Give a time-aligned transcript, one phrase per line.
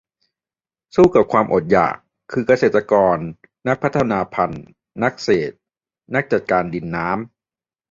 [0.95, 1.95] สู้กับความอดอยาก
[2.31, 3.17] คือเกษตรกร
[3.67, 4.65] นักพัฒนาพันธุ์
[5.03, 5.59] นักเศรษฐ์
[6.15, 7.21] นักจัดการดิน-น้ำ